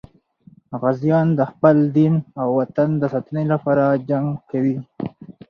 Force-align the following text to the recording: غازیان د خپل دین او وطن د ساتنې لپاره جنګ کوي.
غازیان 0.81 1.27
د 1.39 1.41
خپل 1.51 1.75
دین 1.97 2.13
او 2.41 2.47
وطن 2.59 2.89
د 2.97 3.03
ساتنې 3.13 3.43
لپاره 3.53 3.85
جنګ 4.09 4.27
کوي. 4.49 4.77